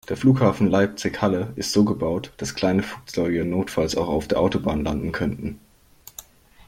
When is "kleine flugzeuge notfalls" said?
2.55-3.95